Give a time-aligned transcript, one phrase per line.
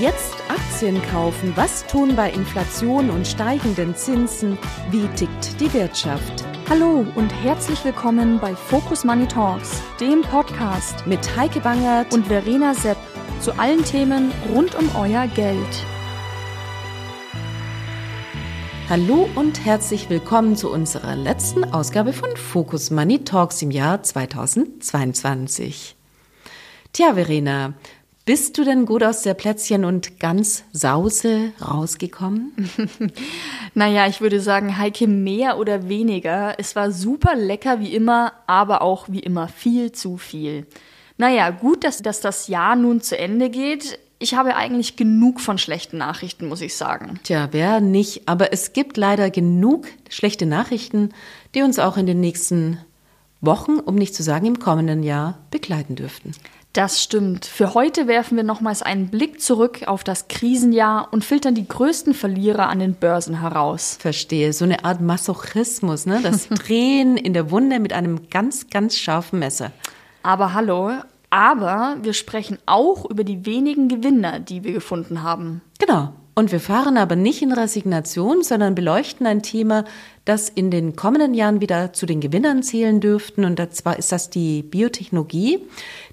[0.00, 1.52] Jetzt Aktien kaufen.
[1.56, 4.56] Was tun bei Inflation und steigenden Zinsen?
[4.90, 6.42] Wie tickt die Wirtschaft?
[6.70, 12.72] Hallo und herzlich willkommen bei Focus Money Talks, dem Podcast mit Heike Bangert und Verena
[12.72, 12.96] Sepp
[13.40, 15.84] zu allen Themen rund um euer Geld.
[18.88, 25.94] Hallo und herzlich willkommen zu unserer letzten Ausgabe von Focus Money Talks im Jahr 2022.
[26.94, 27.74] Tja, Verena,
[28.30, 32.52] bist du denn gut aus der Plätzchen und ganz Sause rausgekommen?
[33.74, 36.54] naja, ich würde sagen, Heike, mehr oder weniger.
[36.56, 40.68] Es war super lecker wie immer, aber auch wie immer viel zu viel.
[41.18, 43.98] Naja, gut, dass, dass das Jahr nun zu Ende geht.
[44.20, 47.18] Ich habe eigentlich genug von schlechten Nachrichten, muss ich sagen.
[47.24, 48.28] Tja, wer nicht?
[48.28, 51.08] Aber es gibt leider genug schlechte Nachrichten,
[51.56, 52.78] die uns auch in den nächsten
[53.40, 56.30] Wochen, um nicht zu sagen im kommenden Jahr, begleiten dürften.
[56.72, 57.46] Das stimmt.
[57.46, 62.14] Für heute werfen wir nochmals einen Blick zurück auf das Krisenjahr und filtern die größten
[62.14, 63.98] Verlierer an den Börsen heraus.
[64.00, 64.52] Verstehe.
[64.52, 66.20] So eine Art Masochismus, ne?
[66.22, 69.72] Das Drehen in der Wunde mit einem ganz, ganz scharfen Messer.
[70.22, 70.92] Aber hallo,
[71.30, 75.62] aber wir sprechen auch über die wenigen Gewinner, die wir gefunden haben.
[75.80, 76.12] Genau.
[76.40, 79.84] Und wir fahren aber nicht in Resignation, sondern beleuchten ein Thema,
[80.24, 83.44] das in den kommenden Jahren wieder zu den Gewinnern zählen dürften.
[83.44, 85.58] Und zwar ist das die Biotechnologie.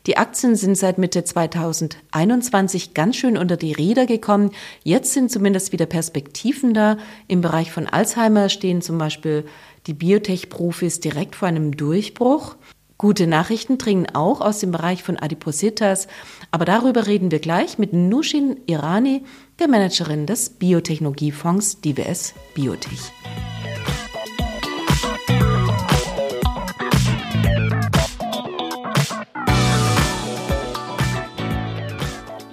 [0.05, 4.51] Die Aktien sind seit Mitte 2021 ganz schön unter die Räder gekommen.
[4.83, 6.97] Jetzt sind zumindest wieder Perspektiven da.
[7.29, 9.45] Im Bereich von Alzheimer stehen zum Beispiel
[9.85, 12.57] die Biotech-Profis direkt vor einem Durchbruch.
[12.97, 16.07] Gute Nachrichten dringen auch aus dem Bereich von Adipositas,
[16.49, 19.23] aber darüber reden wir gleich mit Nushin Irani,
[19.59, 23.11] der Managerin des Biotechnologiefonds DWS Biotech.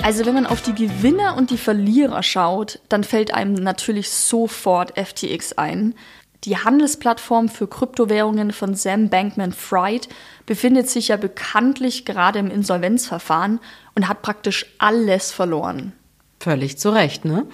[0.02, 4.98] Also wenn man auf die Gewinner und die Verlierer schaut, dann fällt einem natürlich sofort
[4.98, 5.94] FTX ein.
[6.44, 10.08] Die Handelsplattform für Kryptowährungen von Sam Bankman Fried
[10.44, 13.60] befindet sich ja bekanntlich gerade im Insolvenzverfahren
[13.94, 15.94] und hat praktisch alles verloren.
[16.44, 17.46] Völlig zu Recht, ne?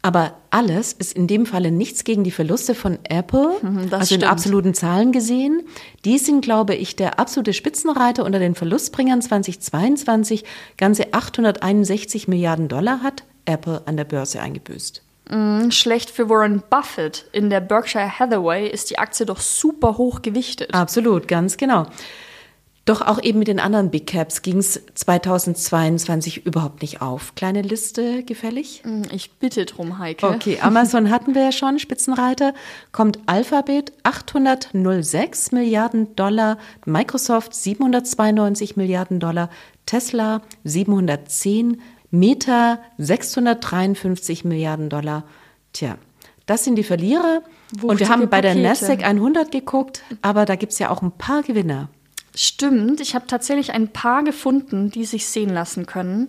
[0.00, 4.06] Aber alles ist in dem Falle nichts gegen die Verluste von Apple, mhm, das also
[4.06, 4.22] stimmt.
[4.22, 5.64] in absoluten Zahlen gesehen.
[6.06, 10.44] Die sind, glaube ich, der absolute Spitzenreiter unter den Verlustbringern 2022.
[10.78, 15.02] Ganze 861 Milliarden Dollar hat Apple an der Börse eingebüßt.
[15.28, 17.26] Mm, schlecht für Warren Buffett.
[17.32, 20.72] In der Berkshire Hathaway ist die Aktie doch super hoch gewichtet.
[20.72, 21.84] Absolut, ganz genau.
[22.88, 27.34] Doch auch eben mit den anderen Big Caps ging es 2022 überhaupt nicht auf.
[27.34, 28.80] Kleine Liste gefällig?
[28.82, 30.26] Mm, ich bitte drum, Heike.
[30.26, 32.54] Okay, Amazon hatten wir ja schon, Spitzenreiter.
[32.90, 36.56] Kommt Alphabet 806 Milliarden Dollar,
[36.86, 39.50] Microsoft 792 Milliarden Dollar,
[39.84, 45.24] Tesla 710 Meta 653 Milliarden Dollar.
[45.74, 45.98] Tja,
[46.46, 47.42] das sind die Verlierer.
[47.72, 51.02] Wuchtige und wir haben bei der Nasdaq 100 geguckt, aber da gibt es ja auch
[51.02, 51.90] ein paar Gewinner.
[52.40, 56.28] Stimmt, ich habe tatsächlich ein paar gefunden, die sich sehen lassen können.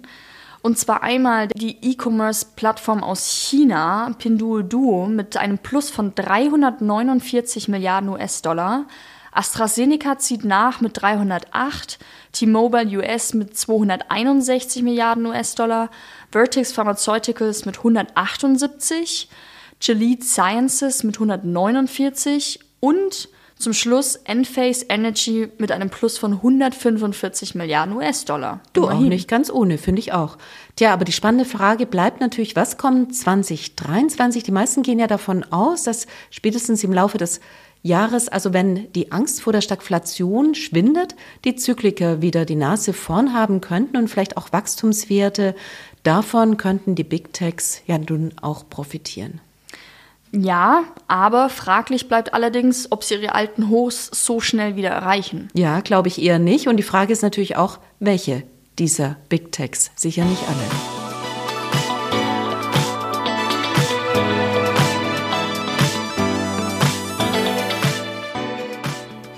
[0.64, 8.88] Und zwar einmal die E-Commerce-Plattform aus China, Pinduoduo, mit einem Plus von 349 Milliarden US-Dollar.
[9.32, 12.00] AstraZeneca zieht nach mit 308,
[12.32, 15.92] T-Mobile US mit 261 Milliarden US-Dollar,
[16.32, 19.30] Vertex Pharmaceuticals mit 178,
[19.80, 27.96] Gilead Sciences mit 149 und zum Schluss Enphase Energy mit einem Plus von 145 Milliarden
[27.96, 28.62] US-Dollar.
[28.72, 29.06] Du Immerhin.
[29.06, 30.38] auch nicht ganz ohne, finde ich auch.
[30.78, 34.44] Tja, aber die spannende Frage bleibt natürlich, was kommt 2023?
[34.44, 37.42] Die meisten gehen ja davon aus, dass spätestens im Laufe des
[37.84, 43.34] Jahres, also wenn die Angst vor der Stagflation schwindet, die Zykliker wieder die Nase vorn
[43.34, 45.54] haben könnten und vielleicht auch Wachstumswerte.
[46.04, 49.42] Davon könnten die Big Techs ja nun auch profitieren.
[50.32, 55.50] Ja, aber fraglich bleibt allerdings, ob sie ihre alten Hochs so schnell wieder erreichen.
[55.54, 56.68] Ja, glaube ich eher nicht.
[56.68, 58.44] Und die Frage ist natürlich auch, welche
[58.78, 59.92] dieser Big Techs?
[59.96, 61.10] Sicher nicht alle.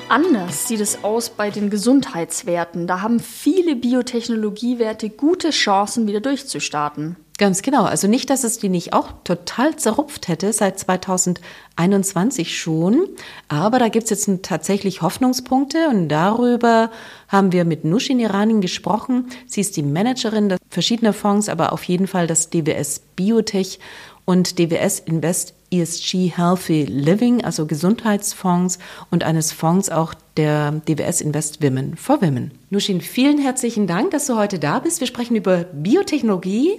[0.09, 2.85] Anders sieht es aus bei den Gesundheitswerten.
[2.85, 7.15] Da haben viele Biotechnologiewerte gute Chancen, wieder durchzustarten.
[7.41, 7.85] Ganz genau.
[7.85, 13.07] Also nicht, dass es die nicht auch total zerrupft hätte, seit 2021 schon.
[13.47, 16.91] Aber da gibt es jetzt tatsächlich Hoffnungspunkte und darüber
[17.29, 19.25] haben wir mit Nushin Iranin gesprochen.
[19.47, 23.79] Sie ist die Managerin verschiedener Fonds, aber auf jeden Fall das DWS Biotech
[24.25, 28.77] und DWS Invest ESG Healthy Living, also Gesundheitsfonds
[29.09, 32.51] und eines Fonds auch der DWS Invest Women for Women.
[32.69, 34.99] Nushin, vielen herzlichen Dank, dass du heute da bist.
[34.99, 36.77] Wir sprechen über Biotechnologie.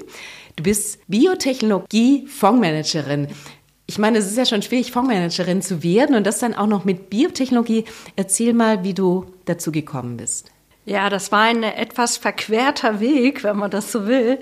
[0.56, 3.28] Du bist Biotechnologie-Fondsmanagerin.
[3.86, 6.84] Ich meine, es ist ja schon schwierig, Fondsmanagerin zu werden und das dann auch noch
[6.84, 7.84] mit Biotechnologie.
[8.16, 10.51] Erzähl mal, wie du dazu gekommen bist.
[10.84, 14.40] Ja, das war ein etwas verquerter Weg, wenn man das so will.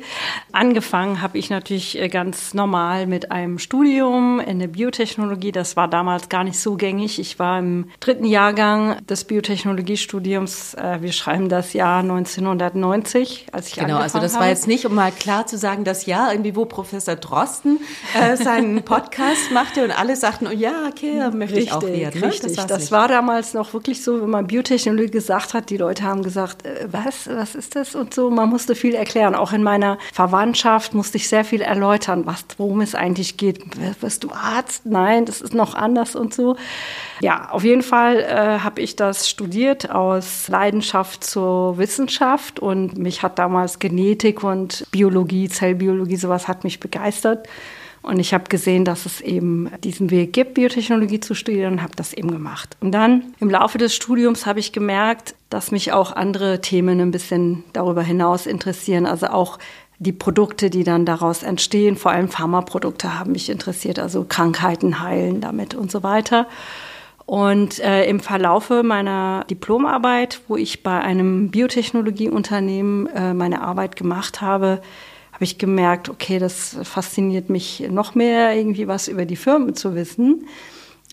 [0.52, 5.52] Angefangen habe ich natürlich äh, ganz normal mit einem Studium in der Biotechnologie.
[5.52, 7.19] Das war damals gar nicht so gängig.
[7.19, 10.72] Ich war im dritten Jahrgang des Biotechnologiestudiums.
[10.75, 14.94] Äh, wir schreiben das Jahr 1990, als ich Genau, also das war jetzt nicht, um
[14.94, 17.81] mal klar zu sagen, das Jahr irgendwie, wo Professor Drosten
[18.19, 22.19] äh, seinen Podcast machte und alle sagten, oh ja, okay, möchte richtig, ich auch werden.
[22.19, 22.28] Ne?
[22.28, 26.04] Richtig, das, das war damals noch wirklich so, wenn man Biotechnologie gesagt hat, die Leute
[26.04, 28.31] haben gesagt, gesagt, äh, was, was ist das und so.
[28.31, 29.35] Man musste viel erklären.
[29.35, 33.61] Auch in meiner Verwandtschaft musste ich sehr viel erläutern, was, worum es eigentlich geht.
[34.00, 34.87] Bist du Arzt?
[34.87, 36.56] Nein, das ist noch anders und so.
[37.21, 43.23] Ja, auf jeden Fall äh, habe ich das studiert aus Leidenschaft zur Wissenschaft und mich
[43.23, 47.49] hat damals Genetik und Biologie, Zellbiologie, sowas hat mich begeistert.
[48.02, 51.94] Und ich habe gesehen, dass es eben diesen Weg gibt, Biotechnologie zu studieren und habe
[51.97, 52.76] das eben gemacht.
[52.81, 57.11] Und dann im Laufe des Studiums habe ich gemerkt, dass mich auch andere Themen ein
[57.11, 59.05] bisschen darüber hinaus interessieren.
[59.05, 59.58] Also auch
[59.99, 65.43] die Produkte, die dann daraus entstehen, vor allem Pharmaprodukte haben mich interessiert, also Krankheiten heilen
[65.43, 66.47] damit und so weiter.
[67.26, 74.41] Und äh, im Verlaufe meiner Diplomarbeit, wo ich bei einem Biotechnologieunternehmen äh, meine Arbeit gemacht
[74.41, 74.81] habe,
[75.40, 79.94] habe ich gemerkt, okay, das fasziniert mich noch mehr, irgendwie was über die Firmen zu
[79.94, 80.46] wissen.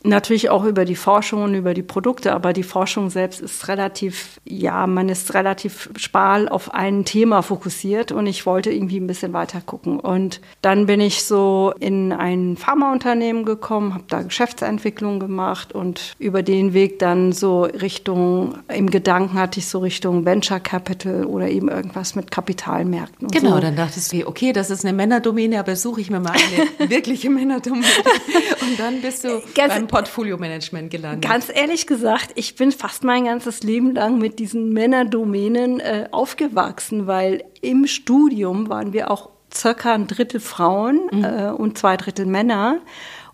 [0.04, 4.40] Natürlich auch über die Forschung und über die Produkte, aber die Forschung selbst ist relativ,
[4.46, 9.34] ja, man ist relativ spal auf ein Thema fokussiert und ich wollte irgendwie ein bisschen
[9.34, 10.00] weiter gucken.
[10.00, 16.44] Und dann bin ich so in ein Pharmaunternehmen gekommen, habe da Geschäftsentwicklung gemacht und über
[16.44, 21.70] den Weg dann so Richtung, im Gedanken hatte ich so Richtung Venture Capital oder eben
[21.70, 23.30] irgendwas mit Kapitalmärkten.
[23.30, 23.60] genau, so.
[23.62, 27.32] dann dachtest du, okay, das ist eine Männerdomäne, aber suche ich mir mal eine wirkliche
[27.32, 27.86] Männerdomäne.
[28.62, 31.30] Und dann bist du Ganz beim Portfolio-Management gelandet?
[31.30, 37.07] Ganz ehrlich gesagt, ich bin fast mein ganzes Leben lang mit diesen Männerdomänen äh, aufgewachsen,
[37.07, 41.24] weil im Studium waren wir auch circa ein Drittel Frauen mhm.
[41.24, 42.81] äh, und zwei Drittel Männer.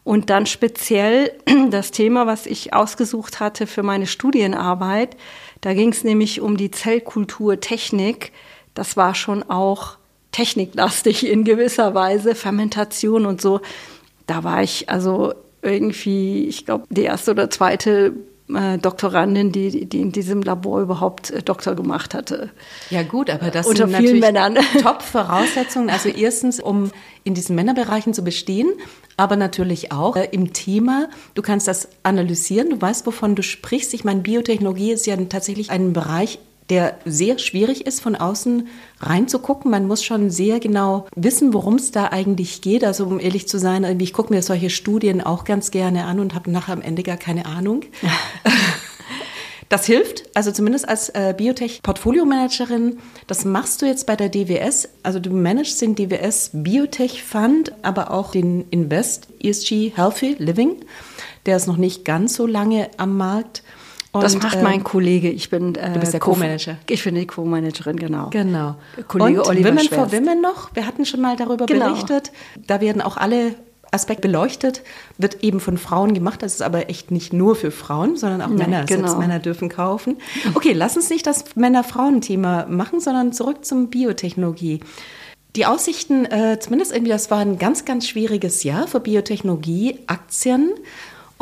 [0.03, 1.31] Und dann speziell
[1.69, 5.15] das Thema, was ich ausgesucht hatte für meine Studienarbeit,
[5.61, 8.33] da ging es nämlich um die Zellkulturtechnik.
[8.73, 9.97] Das war schon auch
[10.31, 13.61] techniklastig in gewisser Weise, Fermentation und so.
[14.27, 15.33] Da war ich also
[15.63, 18.13] irgendwie, ich glaube, die erste oder zweite
[18.53, 22.49] äh, Doktorandin, die, die in diesem Labor überhaupt äh, Doktor gemacht hatte.
[22.89, 24.57] Ja gut, aber das Unter sind vielen Männern.
[24.81, 25.89] Top-Voraussetzungen.
[25.89, 26.91] Also erstens, um
[27.23, 28.69] in diesen Männerbereichen zu bestehen,
[29.17, 31.09] aber natürlich auch äh, im Thema.
[31.35, 33.93] Du kannst das analysieren, du weißt, wovon du sprichst.
[33.93, 36.39] Ich meine, Biotechnologie ist ja tatsächlich ein Bereich,
[36.69, 38.67] der sehr schwierig ist, von außen
[38.99, 39.69] reinzugucken.
[39.69, 42.83] Man muss schon sehr genau wissen, worum es da eigentlich geht.
[42.83, 46.35] Also um ehrlich zu sein, ich gucke mir solche Studien auch ganz gerne an und
[46.35, 47.81] habe nachher am Ende gar keine Ahnung.
[49.73, 52.99] Das hilft, also zumindest als äh, Biotech-Portfolio-Managerin.
[53.25, 54.87] Das machst du jetzt bei der DWS.
[55.01, 60.75] Also du managst den DWS Biotech Fund, aber auch den Invest ESG Healthy Living.
[61.47, 63.63] Der ist noch nicht ganz so lange am Markt.
[64.13, 65.29] Und, das macht mein ähm, Kollege.
[65.29, 66.77] Ich bin äh, du bist der Co-Manager.
[66.87, 68.29] Ich bin die Co-Managerin, genau.
[68.29, 68.75] Genau.
[69.07, 70.11] Kollege und Oliver Women Schwerst.
[70.11, 70.75] for Women noch.
[70.75, 71.89] Wir hatten schon mal darüber genau.
[71.89, 72.31] berichtet.
[72.67, 73.55] Da werden auch alle
[73.93, 74.81] Aspekte beleuchtet,
[75.17, 76.41] wird eben von Frauen gemacht.
[76.41, 78.85] Das ist aber echt nicht nur für Frauen, sondern auch Nein, Männer.
[78.85, 79.07] Genau.
[79.07, 80.17] Selbst Männer dürfen kaufen.
[80.53, 84.79] Okay, lass uns nicht das Männer-Frauen-Thema machen, sondern zurück zum Biotechnologie.
[85.55, 90.71] Die Aussichten, äh, zumindest irgendwie, das war ein ganz, ganz schwieriges Jahr für Biotechnologie-Aktien.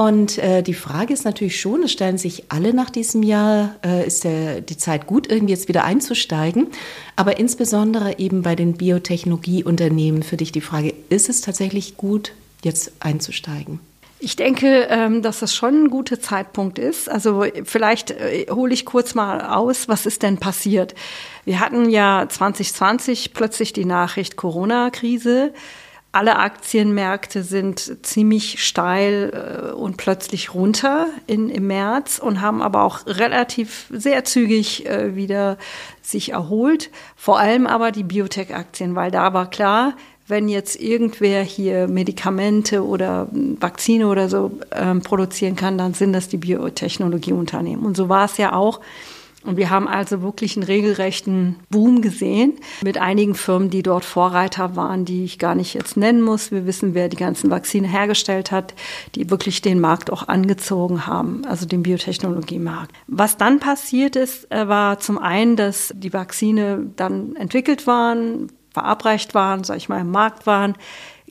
[0.02, 4.08] Und äh, die Frage ist natürlich schon, es stellen sich alle nach diesem Jahr, äh,
[4.08, 6.70] ist der, die Zeit gut, irgendwie jetzt wieder einzusteigen.
[7.16, 12.94] Aber insbesondere eben bei den Biotechnologieunternehmen für dich die Frage, ist es tatsächlich gut, jetzt
[13.00, 13.80] einzusteigen?
[14.18, 17.08] Ich denke, ähm, dass das schon ein guter Zeitpunkt ist.
[17.08, 20.96] Also vielleicht äh, hole ich kurz mal aus, was ist denn passiert?
[21.46, 25.54] Wir hatten ja 2020 plötzlich die Nachricht Corona-Krise.
[26.14, 32.84] Alle Aktienmärkte sind ziemlich steil äh, und plötzlich runter in, im März und haben aber
[32.84, 35.58] auch relativ sehr zügig äh, wieder
[36.02, 36.90] sich erholt.
[37.16, 39.94] Vor allem aber die Biotech-Aktien, weil da war klar,
[40.28, 46.28] wenn jetzt irgendwer hier Medikamente oder Vakzine oder so ähm, produzieren kann, dann sind das
[46.28, 47.86] die Biotechnologieunternehmen.
[47.86, 48.82] Und so war es ja auch.
[49.44, 54.76] Und wir haben also wirklich einen regelrechten Boom gesehen mit einigen Firmen, die dort Vorreiter
[54.76, 56.52] waren, die ich gar nicht jetzt nennen muss.
[56.52, 58.76] Wir wissen, wer die ganzen Vakzine hergestellt hat,
[59.16, 62.92] die wirklich den Markt auch angezogen haben, also den Biotechnologiemarkt.
[63.08, 69.34] Was dann passiert ist, äh, war zum einen, dass die Vakzine dann entwickelt waren, verabreicht
[69.34, 70.76] waren, sag ich mal, im Markt waren,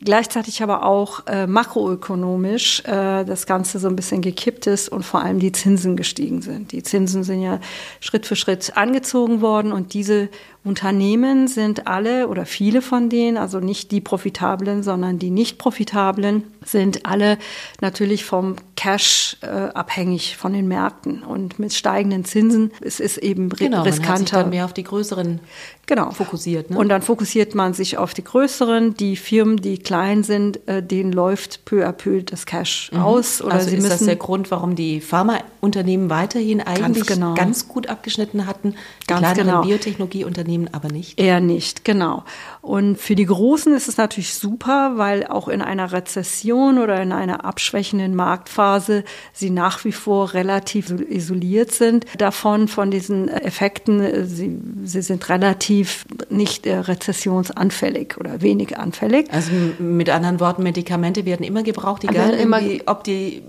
[0.02, 5.22] gleichzeitig aber auch äh, makroökonomisch äh, das Ganze so ein bisschen gekippt ist und vor
[5.22, 6.72] allem die Zinsen gestiegen sind.
[6.72, 7.60] Die Zinsen sind ja
[8.00, 10.28] Schritt für Schritt angezogen worden und diese
[10.62, 16.44] Unternehmen sind alle oder viele von denen, also nicht die profitablen, sondern die nicht profitablen,
[16.62, 17.38] sind alle
[17.80, 21.22] natürlich vom Cash äh, abhängig von den Märkten.
[21.22, 24.02] Und mit steigenden Zinsen es ist eben genau, riskanter.
[24.02, 25.40] Man hat sich dann mehr auf die größeren
[25.86, 26.10] genau.
[26.10, 26.70] fokussiert.
[26.70, 26.78] Ne?
[26.78, 28.94] Und dann fokussiert man sich auf die größeren.
[28.94, 33.00] Die Firmen, die klein sind, äh, denen läuft peu à peu das Cash mhm.
[33.00, 33.40] aus.
[33.42, 37.34] Oder also sie ist müssen das der Grund, warum die Pharmaunternehmen weiterhin eigentlich ganz, genau.
[37.34, 39.62] ganz gut abgeschnitten hatten, die ganz kleineren genau.
[39.62, 41.20] Biotechnologieunternehmen Unternehmen aber nicht.
[41.20, 42.24] Eher nicht, genau.
[42.60, 47.12] Und für die Großen ist es natürlich super, weil auch in einer Rezession oder in
[47.12, 54.26] einer abschwächenden Marktphase sie nach wie vor relativ isoliert sind davon, von diesen Effekten.
[54.26, 59.32] Sie, sie sind relativ nicht äh, rezessionsanfällig oder wenig anfällig.
[59.32, 63.42] Also mit anderen Worten, Medikamente werden immer gebraucht, egal immer, ob die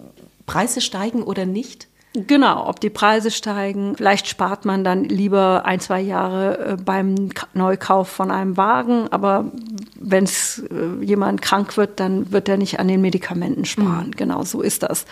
[0.46, 1.88] Preise steigen oder nicht.
[2.14, 3.96] Genau, ob die Preise steigen.
[3.96, 9.08] Vielleicht spart man dann lieber ein, zwei Jahre äh, beim Neukauf von einem Wagen.
[9.12, 9.50] Aber
[9.96, 14.08] wenn es äh, jemand krank wird, dann wird er nicht an den Medikamenten sparen.
[14.08, 14.16] Mhm.
[14.18, 15.06] Genau, so ist das.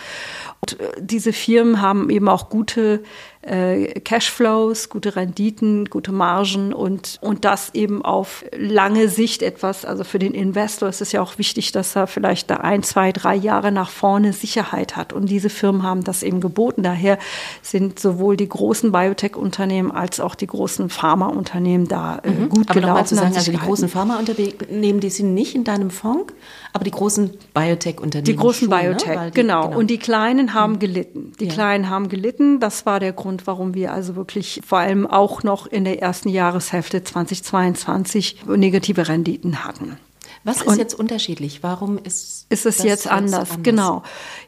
[0.60, 3.02] Und äh, diese Firmen haben eben auch gute
[3.42, 9.86] äh, Cashflows, gute Renditen, gute Margen und, und das eben auf lange Sicht etwas.
[9.86, 13.12] Also für den Investor ist es ja auch wichtig, dass er vielleicht da ein, zwei,
[13.12, 15.14] drei Jahre nach vorne Sicherheit hat.
[15.14, 16.82] Und diese Firmen haben das eben geboten.
[16.82, 17.18] Daher
[17.62, 22.48] sind sowohl die großen Biotech-Unternehmen als auch die großen Pharmaunternehmen da äh, mhm.
[22.50, 23.06] gut aber gelaufen.
[23.06, 26.34] Zu sagen, also die großen Pharmaunternehmen, die sind nicht in deinem Fonds,
[26.74, 28.26] aber die großen Biotech-Unternehmen.
[28.26, 28.90] Die großen schon, ne?
[28.90, 29.30] Biotech, ne?
[29.30, 29.68] die, genau.
[29.68, 29.78] genau.
[29.78, 30.78] Und die Kleinen haben mhm.
[30.78, 31.32] gelitten.
[31.40, 31.52] Die ja.
[31.52, 32.60] Kleinen haben gelitten.
[32.60, 36.02] Das war der Grund Grund, warum wir also wirklich vor allem auch noch in der
[36.02, 39.98] ersten Jahreshälfte 2022 negative Renditen hatten.
[40.42, 41.62] Was ist Und jetzt unterschiedlich?
[41.62, 43.50] Warum ist, ist es jetzt anders?
[43.50, 43.62] anders?
[43.62, 44.02] Genau.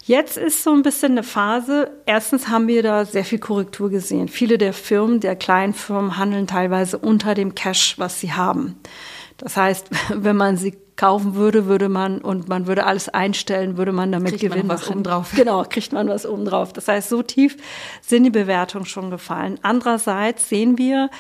[0.05, 1.91] Jetzt ist so ein bisschen eine Phase.
[2.07, 4.27] Erstens haben wir da sehr viel Korrektur gesehen.
[4.27, 8.81] Viele der Firmen, der kleinen Firmen handeln teilweise unter dem Cash, was sie haben.
[9.43, 13.93] Das heißt, wenn man sie kaufen würde, würde man und man würde alles einstellen, würde
[13.93, 14.69] man damit kriegt gewinnen.
[14.69, 15.33] Man was obendrauf.
[15.37, 16.73] Genau, kriegt man was obendrauf.
[16.73, 17.57] Das heißt, so tief
[18.03, 19.59] sind die Bewertungen schon gefallen.
[19.63, 21.11] Andererseits sehen wir,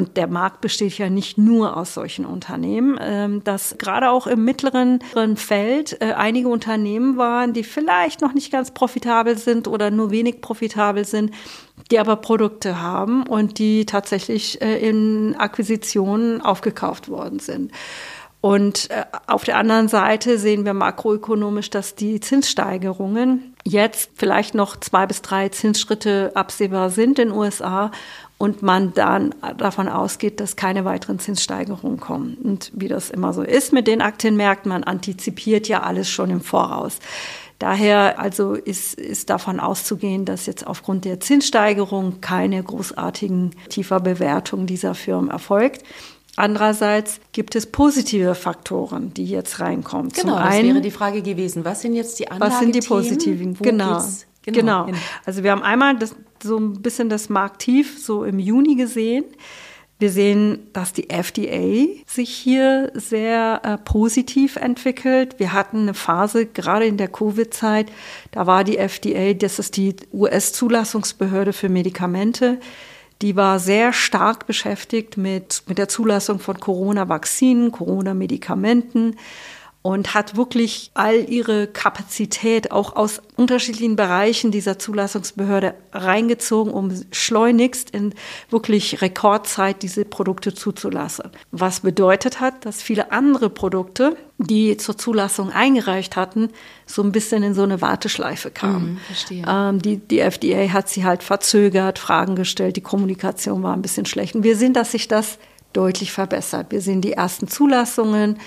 [0.00, 4.46] und der Markt besteht ja nicht nur aus solchen Unternehmen, ähm, dass gerade auch im
[4.46, 4.98] mittleren
[5.36, 10.40] Feld äh, einige Unternehmen waren, die vielleicht noch nicht ganz profitabel sind oder nur wenig
[10.40, 11.34] profitabel sind,
[11.90, 17.70] die aber Produkte haben und die tatsächlich äh, in Akquisitionen aufgekauft worden sind.
[18.40, 24.76] Und äh, auf der anderen Seite sehen wir makroökonomisch, dass die Zinssteigerungen jetzt vielleicht noch
[24.76, 27.90] zwei bis drei Zinsschritte absehbar sind in den USA
[28.40, 32.38] und man dann davon ausgeht, dass keine weiteren Zinssteigerungen kommen.
[32.42, 36.40] Und wie das immer so ist mit den Aktienmärkten, man antizipiert ja alles schon im
[36.40, 37.00] Voraus.
[37.58, 44.64] Daher also ist, ist davon auszugehen, dass jetzt aufgrund der Zinssteigerung keine großartigen tiefer Bewertung
[44.64, 45.82] dieser Firmen erfolgt.
[46.36, 50.08] Andererseits gibt es positive Faktoren, die jetzt reinkommen.
[50.08, 51.66] Genau, Zum das einen, wäre die Frage gewesen.
[51.66, 52.52] Was sind jetzt die Anlagethemen?
[52.52, 53.54] Was sind die positiven?
[53.60, 54.02] Genau.
[54.42, 54.98] Genau, genau.
[55.26, 59.24] Also wir haben einmal das, so ein bisschen das Marktiv so im Juni gesehen.
[60.00, 65.38] Wir sehen, dass die FDA sich hier sehr äh, positiv entwickelt.
[65.38, 67.92] Wir hatten eine Phase, gerade in der Covid-Zeit,
[68.30, 72.58] da war die FDA, das ist die US-Zulassungsbehörde für Medikamente,
[73.20, 79.16] die war sehr stark beschäftigt mit, mit der Zulassung von Corona-Vakzinen, Corona-Medikamenten
[79.82, 87.88] und hat wirklich all ihre Kapazität auch aus unterschiedlichen Bereichen dieser Zulassungsbehörde reingezogen, um schleunigst
[87.90, 88.14] in
[88.50, 91.30] wirklich Rekordzeit diese Produkte zuzulassen.
[91.50, 96.50] Was bedeutet hat, dass viele andere Produkte, die zur Zulassung eingereicht hatten,
[96.84, 99.00] so ein bisschen in so eine Warteschleife kamen.
[99.30, 103.82] Mhm, ähm, die, die FDA hat sie halt verzögert, Fragen gestellt, die Kommunikation war ein
[103.82, 104.34] bisschen schlecht.
[104.34, 105.38] Und wir sehen, dass sich das
[105.72, 106.66] deutlich verbessert.
[106.70, 108.38] Wir sehen die ersten Zulassungen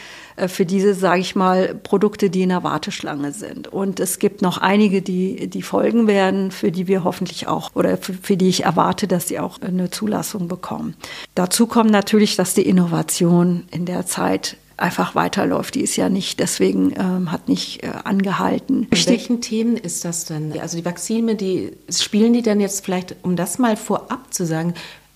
[0.48, 3.68] für diese, sage ich mal, Produkte, die in der Warteschlange sind.
[3.68, 7.98] Und es gibt noch einige, die, die folgen werden, für die wir hoffentlich auch oder
[7.98, 10.96] für, für die ich erwarte, dass sie auch eine Zulassung bekommen.
[11.36, 15.76] Dazu kommt natürlich, dass die Innovation in der Zeit einfach weiterläuft.
[15.76, 18.88] Die ist ja nicht, deswegen ähm, hat nicht äh, angehalten.
[18.90, 20.58] Bei welchen Themen ist das denn?
[20.60, 24.74] Also die Vakzine, die spielen die denn jetzt vielleicht, um das mal vorab zu sagen,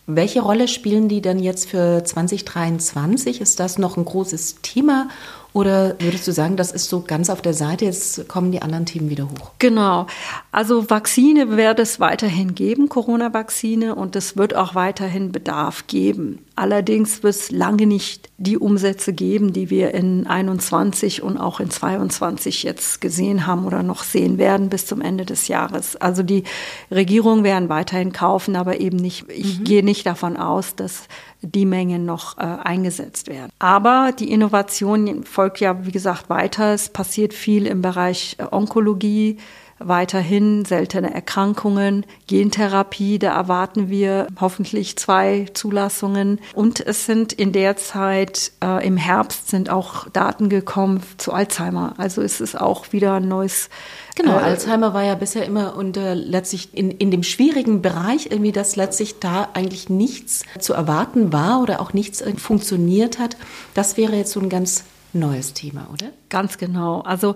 [0.07, 3.41] welche Rolle spielen die denn jetzt für 2023?
[3.41, 5.09] Ist das noch ein großes Thema
[5.51, 8.85] oder würdest du sagen, das ist so ganz auf der Seite, jetzt kommen die anderen
[8.85, 9.51] Themen wieder hoch?
[9.59, 10.07] Genau.
[10.51, 16.45] Also Vakzine wird es weiterhin geben, Corona-Vakzine, und es wird auch weiterhin Bedarf geben.
[16.57, 21.69] Allerdings wird es lange nicht die Umsätze geben, die wir in 21 und auch in
[21.69, 25.95] 22 jetzt gesehen haben oder noch sehen werden bis zum Ende des Jahres.
[25.97, 26.45] Also die
[26.89, 29.63] Regierungen werden weiterhin kaufen, aber eben nicht, ich mhm.
[29.65, 31.07] gehe nicht davon aus, dass
[31.43, 33.51] die Mengen noch äh, eingesetzt werden.
[33.59, 36.73] Aber die Innovation folgt ja, wie gesagt, weiter.
[36.73, 39.37] Es passiert viel im Bereich äh, Onkologie,
[39.79, 46.39] weiterhin seltene Erkrankungen, Gentherapie, da erwarten wir hoffentlich zwei Zulassungen.
[46.53, 51.93] Und es sind in der Zeit, äh, im Herbst sind auch Daten gekommen zu Alzheimer.
[51.97, 53.69] Also es ist auch wieder ein neues
[54.15, 58.51] Genau, äh, Alzheimer war ja bisher immer unter letztlich in, in dem schwierigen Bereich irgendwie,
[58.51, 63.37] dass letztlich da eigentlich nichts zu erwarten war oder auch nichts funktioniert hat.
[63.75, 66.07] Das wäre jetzt so ein ganz neues Thema, oder?
[66.29, 67.01] Ganz genau.
[67.01, 67.35] Also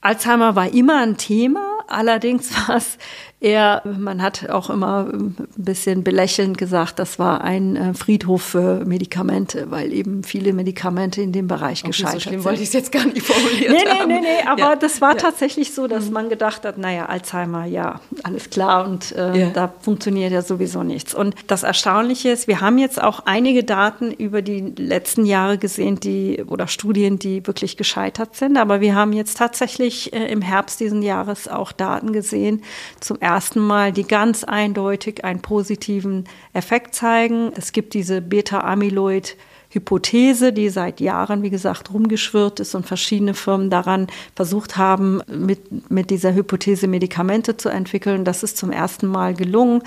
[0.00, 2.98] Alzheimer war immer ein Thema, allerdings war es
[3.42, 8.84] er, man hat auch immer ein bisschen belächelnd gesagt, das war ein äh, Friedhof für
[8.84, 12.44] Medikamente, weil eben viele Medikamente in dem Bereich gescheitert so schlimm sind.
[12.44, 13.74] wollte ich es jetzt gar nicht formulieren.
[13.74, 14.76] Nee, nee, nee, nee, aber ja.
[14.76, 15.16] das war ja.
[15.16, 16.12] tatsächlich so, dass mhm.
[16.12, 19.50] man gedacht hat, naja, Alzheimer, ja, alles klar und äh, ja.
[19.50, 21.12] da funktioniert ja sowieso nichts.
[21.12, 25.98] Und das Erstaunliche ist, wir haben jetzt auch einige Daten über die letzten Jahre gesehen,
[25.98, 30.78] die oder Studien, die wirklich gescheitert sind, aber wir haben jetzt tatsächlich äh, im Herbst
[30.78, 32.62] diesen Jahres auch Daten gesehen
[33.00, 37.52] zum ersten ersten Mal, die ganz eindeutig einen positiven Effekt zeigen.
[37.56, 39.36] Es gibt diese Beta-Amyloid-
[39.74, 45.90] Hypothese, die seit Jahren, wie gesagt, rumgeschwirrt ist und verschiedene Firmen daran versucht haben, mit,
[45.90, 48.26] mit dieser Hypothese Medikamente zu entwickeln.
[48.26, 49.82] Das ist zum ersten Mal gelungen.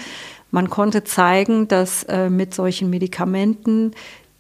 [0.50, 3.92] Man konnte zeigen, dass äh, mit solchen Medikamenten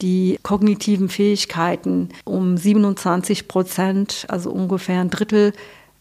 [0.01, 5.53] die kognitiven Fähigkeiten um 27 Prozent, also ungefähr ein Drittel,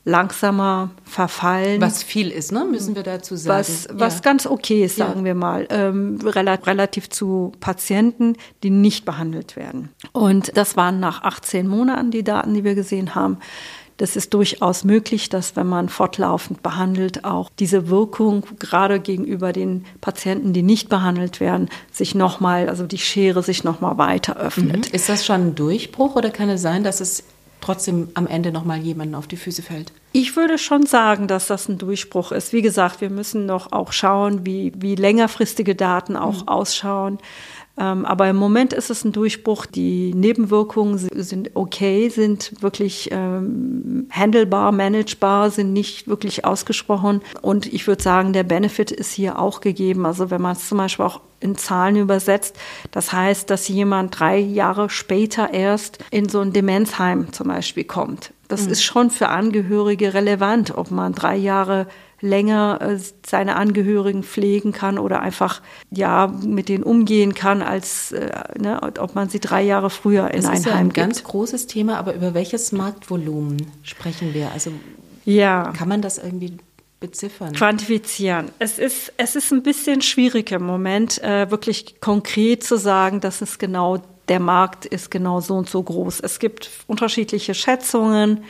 [0.05, 1.81] langsamer verfallen.
[1.81, 2.65] Was viel ist, ne?
[2.65, 3.59] müssen wir dazu sagen.
[3.59, 4.21] Was, was ja.
[4.21, 5.25] ganz okay ist, sagen ja.
[5.25, 9.89] wir mal, ähm, relativ zu Patienten, die nicht behandelt werden.
[10.13, 13.39] Und das waren nach 18 Monaten die Daten, die wir gesehen haben.
[13.97, 19.85] Das ist durchaus möglich, dass wenn man fortlaufend behandelt, auch diese Wirkung gerade gegenüber den
[20.01, 24.89] Patienten, die nicht behandelt werden, sich nochmal, also die Schere sich nochmal weiter öffnet.
[24.89, 24.95] Mhm.
[24.95, 27.23] Ist das schon ein Durchbruch oder kann es sein, dass es
[27.65, 29.93] trotzdem am Ende nochmal jemanden auf die Füße fällt?
[30.13, 32.53] Ich würde schon sagen, dass das ein Durchbruch ist.
[32.53, 36.49] Wie gesagt, wir müssen noch auch schauen, wie, wie längerfristige Daten auch mhm.
[36.49, 37.19] ausschauen.
[37.77, 39.67] Ähm, aber im Moment ist es ein Durchbruch.
[39.67, 47.21] Die Nebenwirkungen sind okay, sind wirklich ähm, handelbar, managebar, sind nicht wirklich ausgesprochen.
[47.43, 50.07] Und ich würde sagen, der Benefit ist hier auch gegeben.
[50.07, 52.57] Also wenn man es zum Beispiel auch in Zahlen übersetzt,
[52.93, 58.33] das heißt, dass jemand drei Jahre später erst in so ein Demenzheim zum Beispiel kommt.
[58.47, 58.73] Das mhm.
[58.73, 61.87] ist schon für Angehörige relevant, ob man drei Jahre
[62.25, 65.61] länger äh, seine Angehörigen pflegen kann oder einfach
[65.91, 70.43] ja mit denen umgehen kann, als äh, ne, ob man sie drei Jahre früher in
[70.43, 70.97] das ein ist Heim ja ein gibt.
[70.97, 74.51] ganz großes Thema, aber über welches Marktvolumen sprechen wir?
[74.53, 74.73] Also
[75.25, 75.73] ja.
[75.77, 76.57] kann man das irgendwie
[76.99, 77.53] beziffern?
[77.53, 78.51] Quantifizieren.
[78.59, 83.43] Es ist, es ist ein bisschen schwierig im Moment, äh, wirklich konkret zu sagen, dass
[83.43, 86.21] es genau der Markt ist genau so und so groß.
[86.21, 88.45] Es gibt unterschiedliche Schätzungen.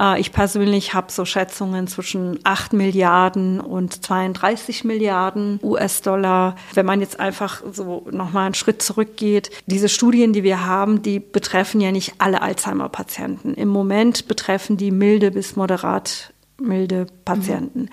[0.00, 6.56] Äh, ich persönlich habe so Schätzungen zwischen 8 Milliarden und 32 Milliarden US-Dollar.
[6.74, 11.20] Wenn man jetzt einfach so nochmal einen Schritt zurückgeht, diese Studien, die wir haben, die
[11.20, 13.54] betreffen ja nicht alle Alzheimer-Patienten.
[13.54, 17.80] Im Moment betreffen die milde bis moderat milde Patienten.
[17.80, 17.88] Mhm.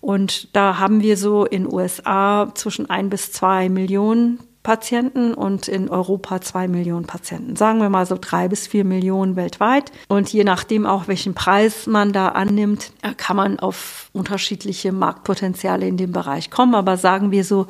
[0.00, 5.88] Und da haben wir so in USA zwischen ein bis zwei Millionen Patienten und in
[5.88, 7.56] Europa zwei Millionen Patienten.
[7.56, 9.90] Sagen wir mal so drei bis vier Millionen weltweit.
[10.08, 15.96] Und je nachdem auch, welchen Preis man da annimmt, kann man auf unterschiedliche Marktpotenziale in
[15.96, 16.74] dem Bereich kommen.
[16.74, 17.68] Aber sagen wir so,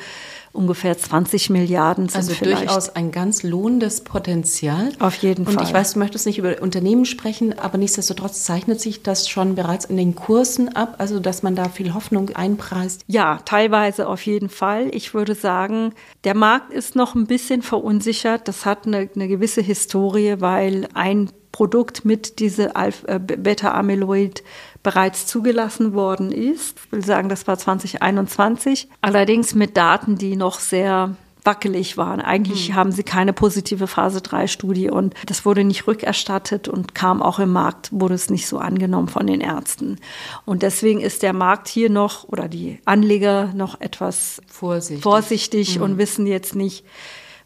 [0.52, 2.62] ungefähr 20 Milliarden sind also vielleicht.
[2.62, 4.92] durchaus ein ganz lohnendes Potenzial.
[4.98, 5.62] Auf jeden Und Fall.
[5.62, 9.54] Und ich weiß, du möchtest nicht über Unternehmen sprechen, aber nichtsdestotrotz zeichnet sich das schon
[9.54, 13.02] bereits in den Kursen ab, also dass man da viel Hoffnung einpreist.
[13.06, 14.88] Ja, teilweise auf jeden Fall.
[14.92, 18.48] Ich würde sagen, der Markt ist noch ein bisschen verunsichert.
[18.48, 24.42] Das hat eine, eine gewisse Historie, weil ein Produkt mit diese äh, Beta-Amyloid
[24.82, 26.78] bereits zugelassen worden ist.
[26.86, 28.88] Ich will sagen, das war 2021.
[29.00, 32.20] Allerdings mit Daten, die noch sehr wackelig waren.
[32.20, 32.74] Eigentlich mhm.
[32.74, 37.38] haben sie keine positive Phase 3 Studie und das wurde nicht rückerstattet und kam auch
[37.38, 39.96] im Markt, wurde es nicht so angenommen von den Ärzten.
[40.44, 45.82] Und deswegen ist der Markt hier noch oder die Anleger noch etwas vorsichtig, vorsichtig mhm.
[45.82, 46.84] und wissen jetzt nicht,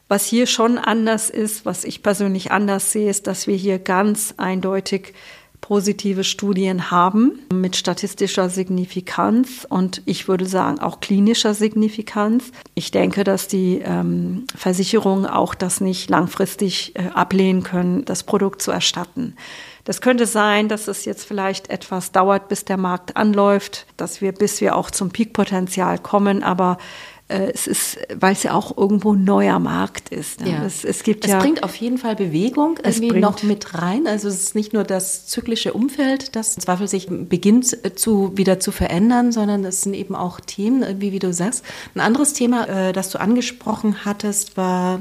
[0.08, 4.34] was hier schon anders ist, was ich persönlich anders sehe, ist, dass wir hier ganz
[4.36, 5.14] eindeutig
[5.64, 12.52] positive Studien haben mit statistischer Signifikanz und ich würde sagen auch klinischer Signifikanz.
[12.74, 18.60] Ich denke, dass die ähm, Versicherungen auch das nicht langfristig äh, ablehnen können, das Produkt
[18.60, 19.36] zu erstatten.
[19.84, 24.32] Das könnte sein, dass es jetzt vielleicht etwas dauert, bis der Markt anläuft, dass wir,
[24.32, 26.76] bis wir auch zum Peakpotenzial kommen, aber
[27.26, 30.42] es ist, weil es ja auch irgendwo ein neuer Markt ist.
[30.42, 30.50] Ne?
[30.50, 30.64] Ja.
[30.64, 34.06] Es, es, gibt es ja, bringt auf jeden Fall Bewegung irgendwie noch mit rein.
[34.06, 38.60] Also es ist nicht nur das zyklische Umfeld, das Zweifel sich beginnt äh, zu, wieder
[38.60, 41.64] zu verändern, sondern es sind eben auch Themen, wie, wie du sagst.
[41.94, 45.00] Ein anderes Thema, äh, das du angesprochen hattest, war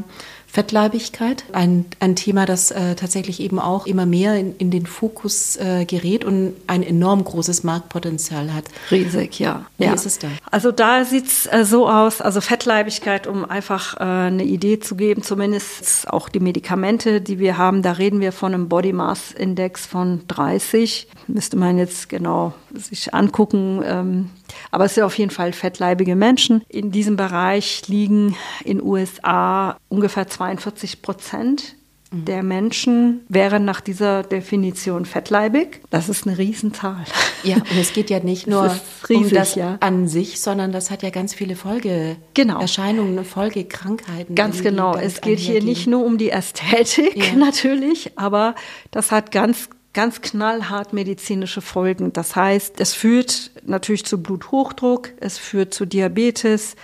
[0.54, 5.56] Fettleibigkeit, ein, ein Thema, das äh, tatsächlich eben auch immer mehr in, in den Fokus
[5.56, 8.66] äh, gerät und ein enorm großes Marktpotenzial hat.
[8.92, 9.66] Riesig, ja.
[9.80, 9.94] Wie ja.
[9.94, 10.28] ist es da?
[10.52, 14.96] Also da sieht es äh, so aus, also Fettleibigkeit, um einfach äh, eine Idee zu
[14.96, 19.32] geben, zumindest auch die Medikamente, die wir haben, da reden wir von einem Body Mass
[19.32, 21.08] Index von 30.
[21.26, 23.82] Müsste man jetzt genau sich angucken.
[23.84, 24.30] Ähm,
[24.72, 26.64] aber es sind auf jeden Fall fettleibige Menschen.
[26.68, 31.76] In diesem Bereich liegen in USA ungefähr 42 Prozent
[32.12, 35.82] der Menschen wären nach dieser Definition fettleibig.
[35.90, 37.04] Das ist eine Riesenzahl.
[37.44, 38.66] Ja, und es geht ja nicht nur
[39.10, 39.78] riesig, um das ja.
[39.80, 43.24] an sich, sondern das hat ja ganz viele Folgeerscheinungen, genau.
[43.24, 44.36] Folgekrankheiten.
[44.36, 44.96] Ganz genau.
[44.96, 47.34] Es geht hier nicht nur um die Ästhetik ja.
[47.36, 48.54] natürlich, aber
[48.92, 52.14] das hat ganz ganz knallhart medizinische Folgen.
[52.14, 56.76] Das heißt, es führt natürlich zu Bluthochdruck, es führt zu Diabetes,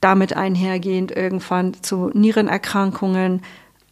[0.00, 3.42] damit einhergehend irgendwann zu Nierenerkrankungen,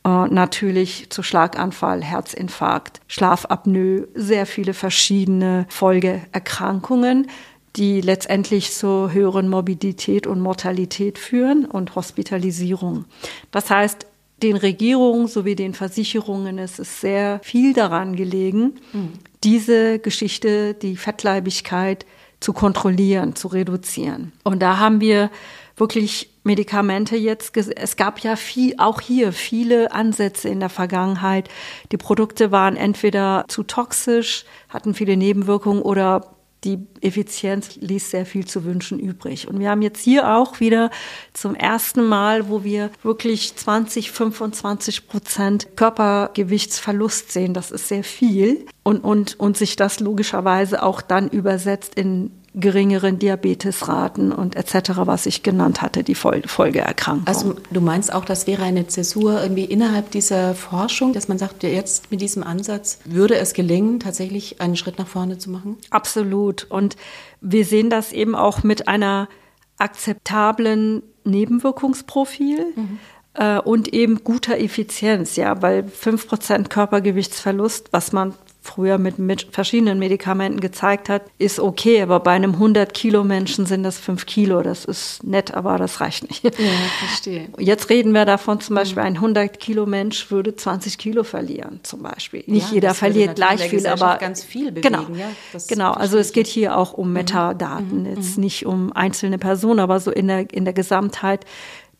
[0.05, 7.29] äh, natürlich zu Schlaganfall, Herzinfarkt, Schlafapnoe, sehr viele verschiedene Folgeerkrankungen
[7.77, 13.05] die letztendlich zu höheren Morbidität und Mortalität führen und Hospitalisierung.
[13.51, 14.07] Das heißt,
[14.43, 19.13] den Regierungen sowie den Versicherungen ist es sehr viel daran gelegen, mhm.
[19.45, 22.05] diese Geschichte, die Fettleibigkeit
[22.41, 24.33] zu kontrollieren, zu reduzieren.
[24.43, 25.31] Und da haben wir
[25.77, 31.49] wirklich Medikamente jetzt, es gab ja viel, auch hier viele Ansätze in der Vergangenheit.
[31.93, 38.45] Die Produkte waren entweder zu toxisch, hatten viele Nebenwirkungen oder die Effizienz ließ sehr viel
[38.45, 39.47] zu wünschen übrig.
[39.47, 40.91] Und wir haben jetzt hier auch wieder
[41.33, 47.55] zum ersten Mal, wo wir wirklich 20, 25 Prozent Körpergewichtsverlust sehen.
[47.55, 48.67] Das ist sehr viel.
[48.83, 55.27] Und, und, und sich das logischerweise auch dann übersetzt in geringeren Diabetesraten und etc., was
[55.27, 57.27] ich genannt hatte, die Folgeerkrankung.
[57.27, 61.63] Also du meinst auch, das wäre eine Zäsur irgendwie innerhalb dieser Forschung, dass man sagt,
[61.63, 65.77] jetzt mit diesem Ansatz würde es gelingen, tatsächlich einen Schritt nach vorne zu machen?
[65.91, 66.65] Absolut.
[66.71, 66.97] Und
[67.43, 69.29] wir sehen das eben auch mit einer
[69.77, 72.73] akzeptablen Nebenwirkungsprofil.
[72.75, 72.99] Mhm
[73.35, 78.35] äh, und eben guter Effizienz, ja, weil 5% Körpergewichtsverlust, was man
[78.67, 83.67] früher mit, mit verschiedenen Medikamenten gezeigt hat, ist okay, aber bei einem 100 Kilo Menschen
[83.67, 84.63] sind das 5 Kilo.
[84.63, 86.45] Das ist nett, aber das reicht nicht.
[86.45, 86.51] Ja,
[86.99, 87.49] verstehe.
[87.59, 92.03] Jetzt reden wir davon zum Beispiel, ein 100 Kilo Mensch würde 20 Kilo verlieren zum
[92.03, 92.43] Beispiel.
[92.47, 94.95] Nicht ja, jeder verliert gleich viel, aber ganz viel bewegen.
[94.95, 95.29] Genau, ja,
[95.69, 95.93] genau.
[95.93, 97.15] Also es geht hier auch um mhm.
[97.15, 98.17] Metadaten, mhm.
[98.17, 98.45] jetzt mhm.
[98.45, 101.45] nicht um einzelne Personen, aber so in der, in der Gesamtheit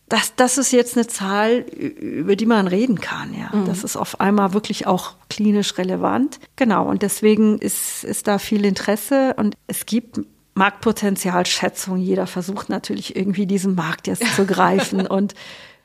[0.09, 3.35] das, das ist jetzt eine Zahl, über die man reden kann.
[3.35, 3.67] Ja, mhm.
[3.67, 6.39] das ist auf einmal wirklich auch klinisch relevant.
[6.55, 6.89] Genau.
[6.89, 10.21] Und deswegen ist, ist da viel Interesse und es gibt
[10.55, 11.99] Marktpotenzialschätzung.
[11.99, 15.07] Jeder versucht natürlich irgendwie diesen Markt jetzt zu greifen.
[15.07, 15.35] und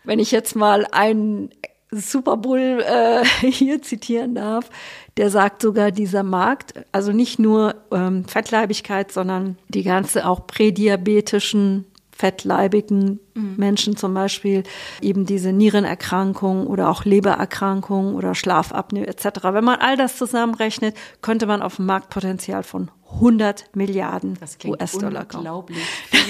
[0.03, 1.49] wenn ich jetzt mal einen
[1.91, 4.69] Super Bowl äh, hier zitieren darf,
[5.17, 11.85] der sagt sogar, dieser Markt, also nicht nur ähm, Fettleibigkeit, sondern die ganze auch prädiabetischen
[12.21, 13.55] fettleibigen mhm.
[13.57, 14.61] Menschen zum Beispiel
[15.01, 19.25] eben diese Nierenerkrankung oder auch Lebererkrankung oder Schlafapnoe etc.
[19.41, 25.47] Wenn man all das zusammenrechnet, könnte man auf ein Marktpotenzial von 100 Milliarden US-Dollar kommen.
[25.47, 25.79] Unglaublich.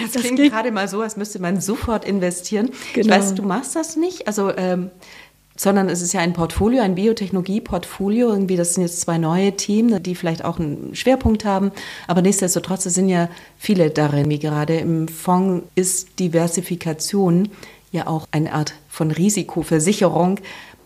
[0.00, 2.70] Das, das klingt gerade mal so, als müsste man sofort investieren.
[2.94, 3.06] Genau.
[3.06, 4.26] Ich weiß, du machst das nicht.
[4.26, 4.90] Also ähm,
[5.60, 8.30] sondern es ist ja ein Portfolio, ein Biotechnologie-Portfolio.
[8.30, 11.70] Irgendwie, das sind jetzt zwei neue Themen, die vielleicht auch einen Schwerpunkt haben.
[12.06, 17.50] Aber nichtsdestotrotz, es sind ja viele darin, wie gerade im Fonds ist Diversifikation
[17.92, 20.38] ja auch eine Art von Risikoversicherung.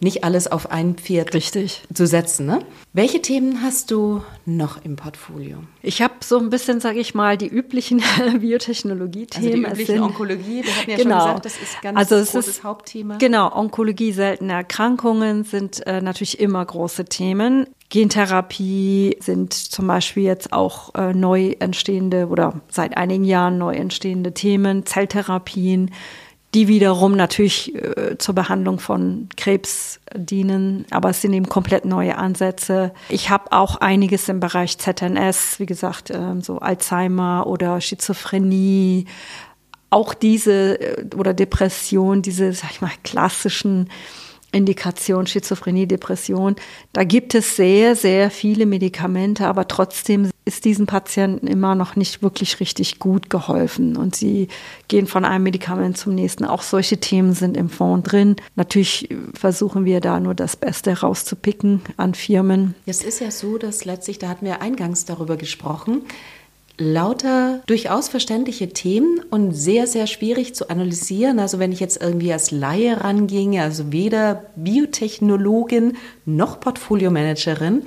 [0.04, 1.82] Nicht alles auf ein Pferd Richtig.
[1.92, 2.46] zu setzen.
[2.46, 2.60] Ne?
[2.92, 5.58] Welche Themen hast du noch im Portfolio?
[5.82, 8.02] Ich habe so ein bisschen, sage ich mal, die üblichen
[8.38, 9.66] Biotechnologie-Themen.
[9.66, 11.18] Also die üblichen Onkologie, wir hatten ja genau.
[11.18, 13.16] schon gesagt, das ist ganz also es großes ist, Hauptthema.
[13.16, 17.66] Genau, Onkologie, seltene Erkrankungen sind äh, natürlich immer große Themen.
[17.88, 24.34] Gentherapie sind zum Beispiel jetzt auch äh, neu entstehende oder seit einigen Jahren neu entstehende
[24.34, 25.90] Themen, Zelltherapien,
[26.54, 32.16] die wiederum natürlich äh, zur Behandlung von Krebs dienen, aber es sind eben komplett neue
[32.16, 32.92] Ansätze.
[33.08, 39.06] Ich habe auch einiges im Bereich ZNS, wie gesagt, äh, so Alzheimer oder Schizophrenie,
[39.90, 43.90] auch diese äh, oder Depression, diese, sag ich mal, klassischen
[44.52, 46.54] Indikation Schizophrenie, Depression.
[46.92, 52.22] Da gibt es sehr, sehr viele Medikamente, aber trotzdem ist diesen Patienten immer noch nicht
[52.22, 53.96] wirklich richtig gut geholfen.
[53.96, 54.48] Und sie
[54.88, 56.44] gehen von einem Medikament zum nächsten.
[56.44, 58.36] Auch solche Themen sind im Fonds drin.
[58.54, 62.74] Natürlich versuchen wir da nur das Beste rauszupicken an Firmen.
[62.84, 66.02] Es ist ja so, dass letztlich, da hatten wir eingangs darüber gesprochen,
[66.76, 71.38] lauter durchaus verständliche Themen und sehr, sehr schwierig zu analysieren.
[71.38, 77.82] Also wenn ich jetzt irgendwie als Laie ranginge, also weder Biotechnologin noch Portfoliomanagerin,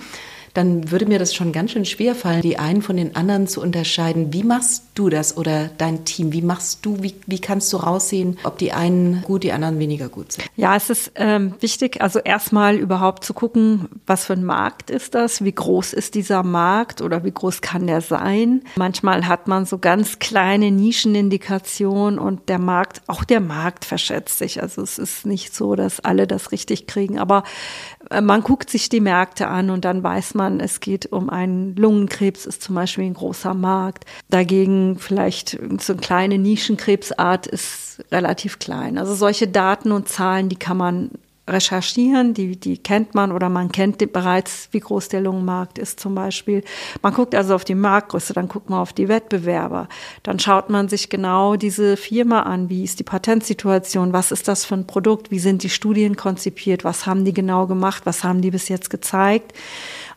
[0.57, 3.61] dann würde mir das schon ganz schön schwer fallen, die einen von den anderen zu
[3.61, 4.33] unterscheiden.
[4.33, 6.33] Wie machst du das oder dein Team?
[6.33, 10.09] Wie machst du, wie, wie kannst du raussehen, ob die einen gut, die anderen weniger
[10.09, 10.47] gut sind?
[10.55, 15.13] Ja, es ist ähm, wichtig, also erstmal überhaupt zu gucken, was für ein Markt ist
[15.13, 18.63] das, wie groß ist dieser Markt oder wie groß kann der sein.
[18.77, 24.63] Manchmal hat man so ganz kleine Nischenindikationen und der Markt, auch der Markt verschätzt sich.
[24.63, 27.43] Also es ist nicht so, dass alle das richtig kriegen, aber
[28.21, 32.45] man guckt sich die Märkte an und dann weiß man, es geht um einen Lungenkrebs,
[32.45, 34.05] ist zum Beispiel ein großer Markt.
[34.29, 38.97] Dagegen vielleicht so eine kleine Nischenkrebsart ist relativ klein.
[38.97, 41.11] Also solche Daten und Zahlen, die kann man
[41.47, 46.15] recherchieren, die, die kennt man oder man kennt bereits, wie groß der Lungenmarkt ist zum
[46.15, 46.63] Beispiel.
[47.01, 49.87] Man guckt also auf die Marktgröße, dann guckt man auf die Wettbewerber,
[50.23, 54.65] dann schaut man sich genau diese Firma an, wie ist die Patentsituation, was ist das
[54.65, 58.41] für ein Produkt, wie sind die Studien konzipiert, was haben die genau gemacht, was haben
[58.41, 59.53] die bis jetzt gezeigt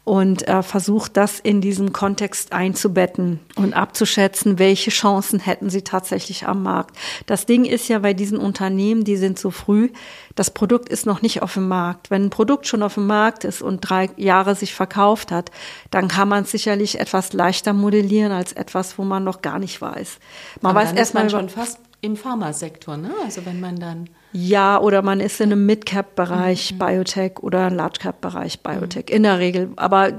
[0.05, 6.47] und äh, versucht, das in diesem Kontext einzubetten und abzuschätzen, welche Chancen hätten sie tatsächlich
[6.47, 6.97] am Markt.
[7.27, 9.91] Das Ding ist ja bei diesen Unternehmen, die sind so früh,
[10.35, 12.11] das Produkt ist noch nicht auf dem Markt.
[12.11, 15.51] Wenn ein Produkt schon auf dem Markt ist und drei Jahre sich verkauft hat,
[15.91, 19.81] dann kann man es sicherlich etwas leichter modellieren als etwas, wo man noch gar nicht
[19.81, 20.19] weiß.
[20.61, 23.13] Man Aber weiß erstmal schon fast im Pharmasektor, ne?
[23.25, 26.79] Also wenn man dann ja, oder man ist in einem Mid-Cap-Bereich mhm.
[26.79, 29.16] Biotech oder Large-Cap-Bereich Biotech mhm.
[29.16, 29.71] in der Regel.
[29.77, 30.12] Aber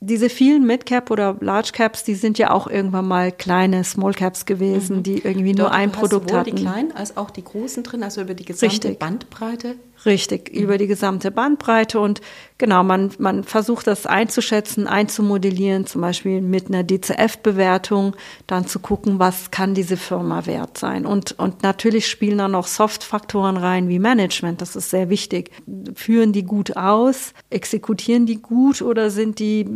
[0.00, 5.02] diese vielen Mid-Cap oder Large-Caps, die sind ja auch irgendwann mal kleine Small-Caps gewesen, mhm.
[5.02, 6.56] die irgendwie Dort nur ein Produkt sowohl hatten.
[6.56, 8.98] die kleinen als auch die großen drin, also über die gesamte Richtig.
[8.98, 9.76] Bandbreite.
[10.04, 10.62] Richtig, mhm.
[10.62, 12.20] über die gesamte Bandbreite und
[12.58, 18.14] genau, man, man versucht das einzuschätzen, einzumodellieren, zum Beispiel mit einer DCF-Bewertung,
[18.46, 21.06] dann zu gucken, was kann diese Firma wert sein.
[21.06, 25.50] Und, und natürlich spielen da noch Soft-Faktoren rein wie Management, das ist sehr wichtig.
[25.94, 29.66] Führen die gut aus, exekutieren die gut oder sind die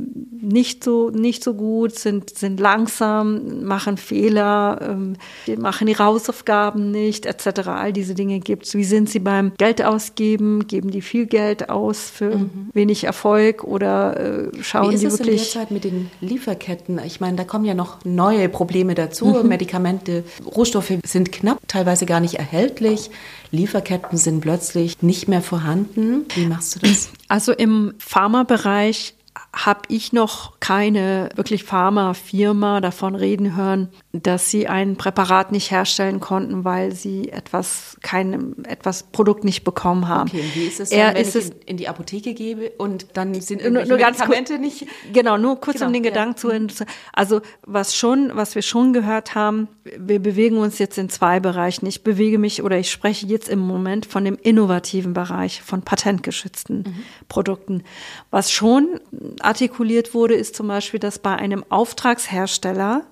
[0.40, 5.16] nicht so, nicht so gut, sind, sind langsam, machen Fehler, ähm,
[5.58, 7.68] machen die Hausaufgaben nicht, etc.
[7.68, 8.74] All diese Dinge gibt's.
[8.74, 10.09] Wie sind sie beim Geld ausgeben?
[10.10, 10.66] Ausgeben?
[10.66, 12.70] Geben die viel Geld aus für mhm.
[12.72, 15.36] wenig Erfolg oder äh, schauen Wie ist die es wirklich?
[15.36, 17.00] in der Zeit mit den Lieferketten?
[17.04, 19.26] Ich meine, da kommen ja noch neue Probleme dazu.
[19.26, 19.48] Mhm.
[19.48, 23.10] Medikamente, Rohstoffe sind knapp, teilweise gar nicht erhältlich.
[23.52, 26.26] Lieferketten sind plötzlich nicht mehr vorhanden.
[26.34, 27.10] Wie machst du das?
[27.28, 29.14] Also im Pharmabereich
[29.54, 36.18] habe ich noch keine wirklich Pharmafirma davon reden hören, dass sie ein Präparat nicht herstellen
[36.18, 40.28] konnten, weil sie etwas kein etwas Produkt nicht bekommen haben.
[40.28, 43.40] Okay, wie ist es, dann, wenn ist ich es, in die Apotheke gebe und dann
[43.40, 46.10] sind nur, nur Medikamente kurz, nicht Genau, nur kurz genau, um den ja.
[46.10, 46.36] Gedanken
[46.68, 51.38] zu also was schon, was wir schon gehört haben, wir bewegen uns jetzt in zwei
[51.38, 51.86] Bereichen.
[51.86, 56.78] Ich bewege mich oder ich spreche jetzt im Moment von dem innovativen Bereich von patentgeschützten
[56.78, 57.04] mhm.
[57.28, 57.84] Produkten.
[58.32, 59.00] Was schon
[59.40, 63.04] artikuliert wurde, ist zum Beispiel, dass bei einem Auftragshersteller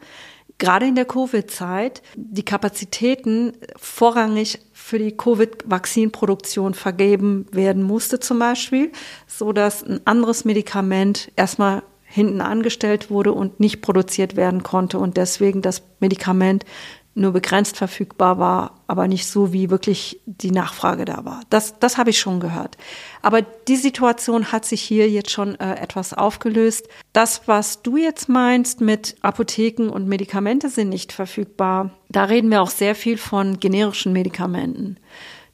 [0.58, 8.92] gerade in der Covid-Zeit die Kapazitäten vorrangig für die Covid-Vakzinproduktion vergeben werden musste zum Beispiel,
[9.26, 15.16] so dass ein anderes Medikament erstmal hinten angestellt wurde und nicht produziert werden konnte und
[15.18, 16.64] deswegen das Medikament
[17.18, 21.40] nur begrenzt verfügbar war, aber nicht so, wie wirklich die Nachfrage da war.
[21.50, 22.76] Das, das habe ich schon gehört.
[23.22, 26.88] Aber die Situation hat sich hier jetzt schon äh, etwas aufgelöst.
[27.12, 32.62] Das, was du jetzt meinst mit Apotheken und Medikamente sind nicht verfügbar, da reden wir
[32.62, 34.96] auch sehr viel von generischen Medikamenten.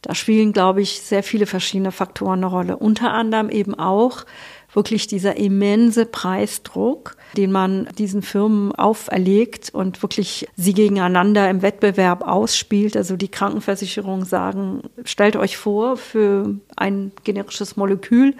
[0.02, 2.76] Da spielen, glaube ich, sehr viele verschiedene Faktoren eine Rolle.
[2.76, 4.26] Unter anderem eben auch
[4.74, 12.26] wirklich dieser immense Preisdruck, den man diesen Firmen auferlegt und wirklich sie gegeneinander im Wettbewerb
[12.26, 12.96] ausspielt.
[12.96, 18.34] Also die Krankenversicherungen sagen, stellt euch vor, für ein generisches Molekül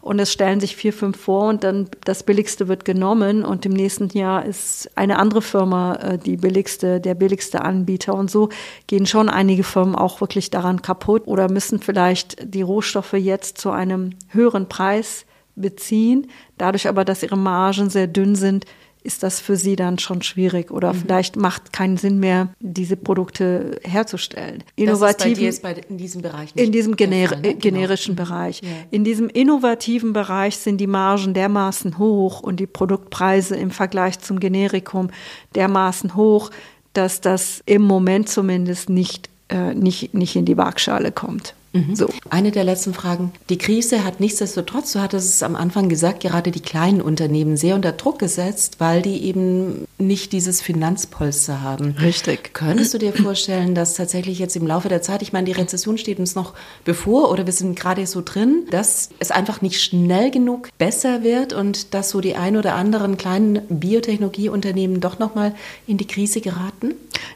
[0.00, 3.72] und es stellen sich vier, fünf vor und dann das billigste wird genommen und im
[3.72, 8.48] nächsten Jahr ist eine andere Firma äh, die billigste, der billigste Anbieter und so
[8.86, 13.70] gehen schon einige Firmen auch wirklich daran kaputt oder müssen vielleicht die Rohstoffe jetzt zu
[13.70, 15.26] einem höheren Preis
[15.56, 16.28] beziehen.
[16.58, 18.66] Dadurch aber, dass ihre Margen sehr dünn sind,
[19.02, 20.98] ist das für sie dann schon schwierig oder mhm.
[20.98, 24.62] vielleicht macht keinen Sinn mehr, diese Produkte herzustellen.
[24.76, 27.40] Innovativ ist bei, in diesem Bereich nicht in diesem gener ne?
[27.42, 27.58] Genau.
[27.58, 28.28] generischen genau.
[28.28, 28.60] Bereich.
[28.62, 28.68] Ja.
[28.90, 34.38] In diesem innovativen Bereich sind die Margen dermaßen hoch und die Produktpreise im Vergleich zum
[34.38, 35.10] Generikum
[35.54, 36.50] dermaßen hoch,
[36.92, 41.54] dass das im Moment zumindest nicht äh, nicht nicht in die Waagschale kommt.
[41.72, 41.94] Mhm.
[41.94, 42.08] So.
[42.30, 43.32] Eine der letzten Fragen.
[43.48, 47.74] Die Krise hat nichtsdestotrotz, du hattest es am Anfang gesagt, gerade die kleinen Unternehmen sehr
[47.74, 51.94] unter Druck gesetzt, weil die eben nicht dieses Finanzpolster haben.
[52.00, 52.54] Richtig.
[52.54, 55.98] Könntest du dir vorstellen, dass tatsächlich jetzt im Laufe der Zeit, ich meine, die Rezession
[55.98, 60.30] steht uns noch bevor oder wir sind gerade so drin, dass es einfach nicht schnell
[60.30, 65.54] genug besser wird und dass so die ein oder anderen kleinen Biotechnologieunternehmen doch nochmal
[65.86, 66.94] in die Krise geraten?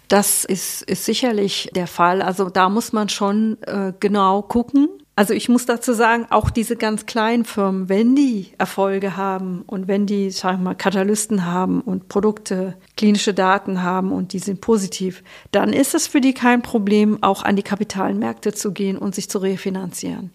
[0.08, 2.22] Das ist, ist sicherlich der Fall.
[2.22, 4.88] Also da muss man schon äh, genau gucken.
[5.16, 9.86] Also ich muss dazu sagen, auch diese ganz kleinen Firmen, wenn die Erfolge haben und
[9.86, 14.60] wenn die, sag ich mal, Katalysten haben und Produkte, klinische Daten haben und die sind
[14.60, 15.22] positiv,
[15.52, 19.30] dann ist es für die kein Problem, auch an die Kapitalmärkte zu gehen und sich
[19.30, 20.32] zu refinanzieren.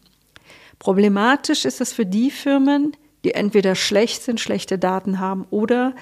[0.80, 5.94] Problematisch ist es für die Firmen, die entweder schlecht sind, schlechte Daten haben oder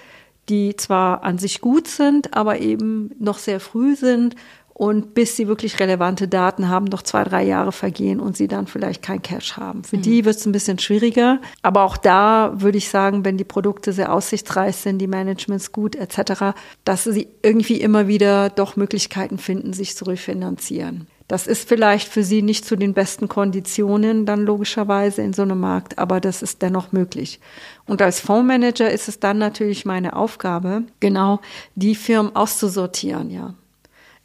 [0.50, 4.36] die zwar an sich gut sind, aber eben noch sehr früh sind
[4.78, 8.68] und bis sie wirklich relevante Daten haben, noch zwei, drei Jahre vergehen und sie dann
[8.68, 9.84] vielleicht kein Cash haben.
[9.84, 10.04] Für mhm.
[10.04, 11.42] die wird es ein bisschen schwieriger.
[11.64, 15.96] Aber auch da würde ich sagen, wenn die Produkte sehr aussichtsreich sind, die Managements gut
[15.96, 21.08] etc., dass sie irgendwie immer wieder doch Möglichkeiten finden, sich zu refinanzieren.
[21.28, 25.60] Das ist vielleicht für sie nicht zu den besten Konditionen dann logischerweise in so einem
[25.60, 27.40] Markt, aber das ist dennoch möglich.
[27.88, 31.40] Und als Fondsmanager ist es dann natürlich meine Aufgabe, genau
[31.74, 33.56] die Firmen auszusortieren, ja.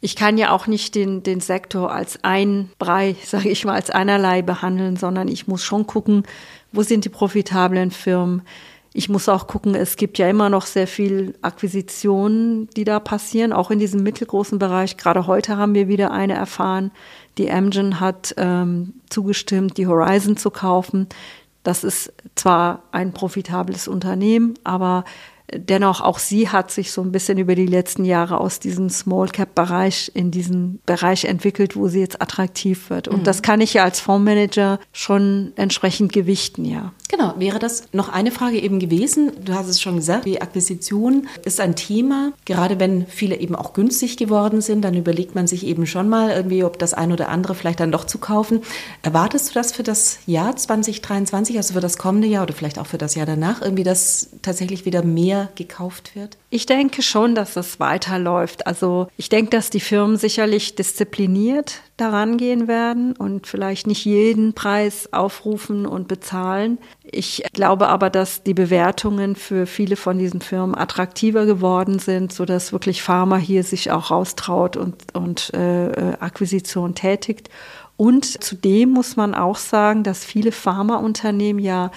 [0.03, 3.89] Ich kann ja auch nicht den, den Sektor als ein Brei, sage ich mal, als
[3.89, 6.23] einerlei behandeln, sondern ich muss schon gucken,
[6.73, 8.41] wo sind die profitablen Firmen,
[8.93, 13.53] ich muss auch gucken, es gibt ja immer noch sehr viel Akquisitionen, die da passieren,
[13.53, 14.97] auch in diesem mittelgroßen Bereich.
[14.97, 16.91] Gerade heute haben wir wieder eine erfahren.
[17.37, 21.07] Die Amgen hat ähm, zugestimmt, die Horizon zu kaufen.
[21.63, 25.05] Das ist zwar ein profitables Unternehmen, aber
[25.57, 29.29] Dennoch, auch sie hat sich so ein bisschen über die letzten Jahre aus diesem Small
[29.29, 33.07] Cap Bereich in diesen Bereich entwickelt, wo sie jetzt attraktiv wird.
[33.07, 33.23] Und mhm.
[33.23, 36.93] das kann ich ja als Fondsmanager schon entsprechend gewichten, ja.
[37.09, 39.31] Genau, wäre das noch eine Frage eben gewesen.
[39.43, 42.33] Du hast es schon gesagt, die Akquisition ist ein Thema.
[42.45, 46.31] Gerade wenn viele eben auch günstig geworden sind, dann überlegt man sich eben schon mal
[46.31, 48.61] irgendwie, ob das ein oder andere vielleicht dann doch zu kaufen.
[49.03, 52.87] Erwartest du das für das Jahr 2023, also für das kommende Jahr oder vielleicht auch
[52.87, 56.37] für das Jahr danach, irgendwie, dass tatsächlich wieder mehr gekauft wird?
[56.49, 58.65] Ich denke schon, dass es weiterläuft.
[58.65, 64.53] Also ich denke, dass die Firmen sicherlich diszipliniert daran gehen werden und vielleicht nicht jeden
[64.53, 66.79] Preis aufrufen und bezahlen.
[67.03, 72.73] Ich glaube aber, dass die Bewertungen für viele von diesen Firmen attraktiver geworden sind, sodass
[72.73, 77.49] wirklich Pharma hier sich auch raustraut und, und äh, äh Akquisition tätigt.
[77.95, 81.91] Und zudem muss man auch sagen, dass viele Pharmaunternehmen ja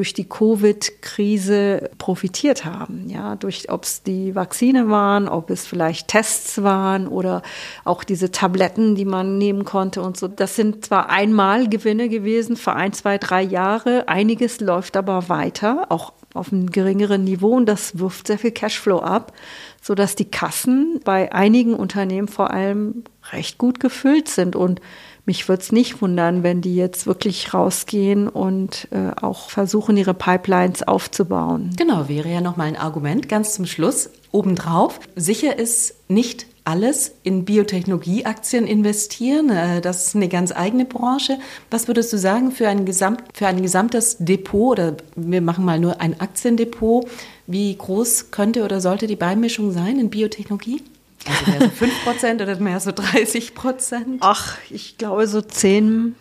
[0.00, 3.10] durch die Covid-Krise profitiert haben.
[3.10, 7.42] Ja, durch, ob es die Vakzine waren, ob es vielleicht Tests waren oder
[7.84, 10.26] auch diese Tabletten, die man nehmen konnte und so.
[10.26, 14.08] Das sind zwar einmal Gewinne gewesen für ein, zwei, drei Jahre.
[14.08, 19.00] Einiges läuft aber weiter, auch auf einem geringeren Niveau und das wirft sehr viel Cashflow
[19.00, 19.34] ab,
[19.82, 24.80] sodass die Kassen bei einigen Unternehmen vor allem recht gut gefüllt sind und
[25.26, 30.14] mich würde es nicht wundern, wenn die jetzt wirklich rausgehen und äh, auch versuchen, ihre
[30.14, 31.70] Pipelines aufzubauen.
[31.76, 34.10] Genau, wäre ja nochmal ein Argument ganz zum Schluss.
[34.32, 39.50] Obendrauf, sicher ist nicht alles in Biotechnologieaktien investieren.
[39.50, 41.38] Äh, das ist eine ganz eigene Branche.
[41.70, 45.80] Was würdest du sagen für ein, Gesamt, für ein gesamtes Depot oder wir machen mal
[45.80, 47.06] nur ein Aktiendepot?
[47.46, 50.82] Wie groß könnte oder sollte die Beimischung sein in Biotechnologie?
[51.30, 54.18] Also mehr so 5 Prozent oder mehr so 30 Prozent?
[54.20, 56.14] Ach, ich glaube so 10,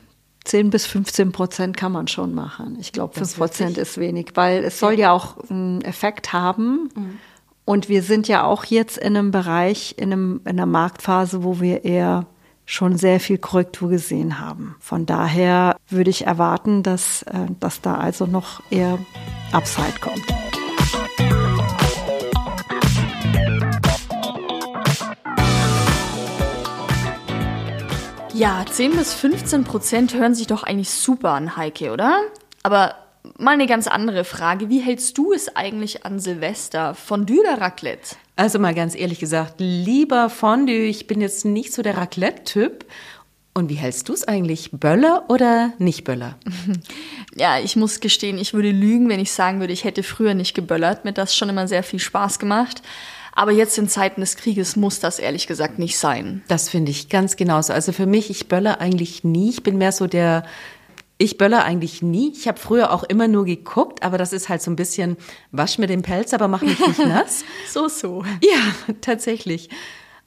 [0.45, 2.77] 10 bis 15 Prozent kann man schon machen.
[2.79, 6.89] Ich glaube, 5 Prozent ist wenig, weil es soll ja auch einen Effekt haben.
[6.95, 7.19] Mhm.
[7.65, 11.61] Und wir sind ja auch jetzt in einem Bereich, in, einem, in einer Marktphase, wo
[11.61, 12.25] wir eher
[12.65, 14.75] schon sehr viel Korrektur gesehen haben.
[14.79, 18.99] Von daher würde ich erwarten, dass, äh, dass da also noch eher
[19.51, 20.25] Upside kommt.
[28.39, 32.21] Ja, 10 bis 15 Prozent hören sich doch eigentlich super an, Heike, oder?
[32.63, 32.95] Aber
[33.37, 34.69] mal eine ganz andere Frage.
[34.69, 36.95] Wie hältst du es eigentlich an Silvester?
[36.95, 38.15] Fondue oder Raclette?
[38.37, 40.85] Also mal ganz ehrlich gesagt, lieber Fondue.
[40.85, 42.85] Ich bin jetzt nicht so der Raclette-Typ.
[43.53, 44.71] Und wie hältst du es eigentlich?
[44.71, 46.37] Böller oder nicht Böller?
[47.35, 50.55] Ja, ich muss gestehen, ich würde lügen, wenn ich sagen würde, ich hätte früher nicht
[50.55, 51.05] geböllert.
[51.05, 52.81] Mir das schon immer sehr viel Spaß gemacht.
[53.39, 56.43] Aber jetzt in Zeiten des Krieges muss das ehrlich gesagt nicht sein.
[56.49, 57.71] Das finde ich ganz genauso.
[57.71, 59.49] Also für mich, ich böller eigentlich nie.
[59.49, 60.43] Ich bin mehr so der,
[61.17, 62.33] ich böller eigentlich nie.
[62.35, 65.15] Ich habe früher auch immer nur geguckt, aber das ist halt so ein bisschen,
[65.53, 67.45] wasch mir den Pelz, aber mach mich nicht nass.
[67.69, 68.25] so, so.
[68.43, 69.69] Ja, tatsächlich.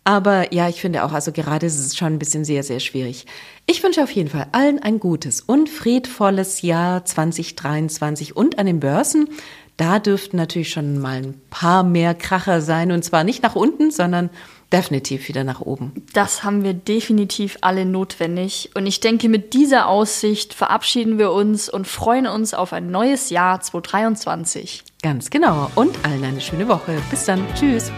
[0.04, 3.26] Aber ja, ich finde auch, also gerade ist es schon ein bisschen sehr, sehr schwierig.
[3.66, 8.80] Ich wünsche auf jeden Fall allen ein gutes und friedvolles Jahr 2023 und an den
[8.80, 9.28] Börsen
[9.76, 13.90] da dürften natürlich schon mal ein paar mehr Kracher sein und zwar nicht nach unten,
[13.90, 14.30] sondern
[14.72, 15.92] definitiv wieder nach oben.
[16.14, 18.70] Das haben wir definitiv alle notwendig.
[18.74, 23.30] Und ich denke, mit dieser Aussicht verabschieden wir uns und freuen uns auf ein neues
[23.30, 24.82] Jahr 2023.
[25.02, 25.70] Ganz genau.
[25.74, 26.96] Und allen eine schöne Woche.
[27.10, 27.44] Bis dann.
[27.54, 27.92] Tschüss.